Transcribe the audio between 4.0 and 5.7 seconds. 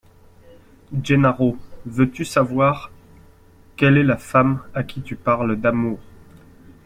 la femme à qui tu parles